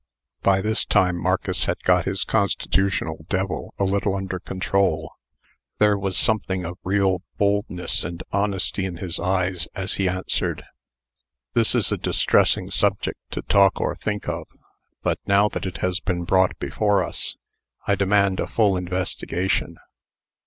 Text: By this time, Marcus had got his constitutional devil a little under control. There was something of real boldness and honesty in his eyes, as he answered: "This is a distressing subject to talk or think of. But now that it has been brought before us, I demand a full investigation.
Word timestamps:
By 0.41 0.61
this 0.61 0.83
time, 0.83 1.15
Marcus 1.21 1.65
had 1.65 1.83
got 1.83 2.05
his 2.05 2.23
constitutional 2.23 3.23
devil 3.29 3.75
a 3.77 3.83
little 3.83 4.15
under 4.15 4.39
control. 4.39 5.13
There 5.77 5.95
was 5.95 6.17
something 6.17 6.65
of 6.65 6.79
real 6.83 7.21
boldness 7.37 8.03
and 8.03 8.23
honesty 8.31 8.83
in 8.83 8.97
his 8.97 9.19
eyes, 9.19 9.67
as 9.75 9.93
he 10.01 10.09
answered: 10.09 10.63
"This 11.53 11.75
is 11.75 11.91
a 11.91 11.97
distressing 11.97 12.71
subject 12.71 13.19
to 13.29 13.43
talk 13.43 13.79
or 13.79 13.95
think 13.95 14.27
of. 14.27 14.47
But 15.03 15.19
now 15.27 15.47
that 15.49 15.67
it 15.67 15.77
has 15.85 15.99
been 15.99 16.23
brought 16.23 16.57
before 16.57 17.03
us, 17.03 17.35
I 17.85 17.93
demand 17.93 18.39
a 18.39 18.47
full 18.47 18.77
investigation. 18.77 19.77